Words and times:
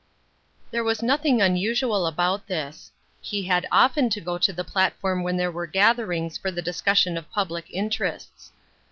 There 0.71 0.83
was 0.83 1.03
nothing 1.03 1.43
unusual 1.43 2.07
about 2.07 2.47
this; 2.47 2.91
he 3.21 3.43
had 3.43 3.67
often 3.71 4.09
to 4.09 4.19
go 4.19 4.39
to 4.39 4.51
the 4.51 4.63
platform 4.63 5.21
when 5.21 5.37
there 5.37 5.51
were 5.51 5.67
gather 5.67 6.11
ings 6.11 6.39
for 6.39 6.49
the 6.49 6.59
discussion 6.63 7.17
of 7.17 7.29
public 7.29 7.67
interests. 7.69 8.51